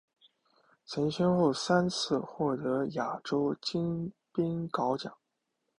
[0.83, 5.13] 曾先后三次获得亚洲金冰镐奖。